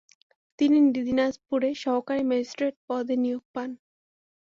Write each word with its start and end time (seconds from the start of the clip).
তিনি 0.59 0.77
দিনাজপুরে 0.97 1.69
সহকারী 1.83 2.23
ম্যাজিস্ট্রেট 2.29 2.75
পদে 2.87 3.15
নিয়োগ 3.23 3.43
পান। 3.53 3.69